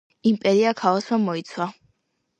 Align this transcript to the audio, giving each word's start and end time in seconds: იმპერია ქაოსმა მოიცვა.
იმპერია 0.29 0.71
ქაოსმა 0.81 1.21
მოიცვა. 1.29 1.73